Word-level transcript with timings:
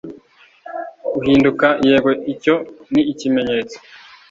Uhinduka 1.19 1.67
yego 1.87 2.11
icyo 2.33 2.55
ni 2.93 3.01
ikimenyetso 3.11 3.77